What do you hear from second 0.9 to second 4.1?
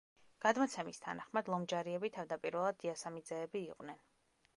თანახმად, ლომჯარიები თავდაპირველად დიასამიძეები იყვნენ.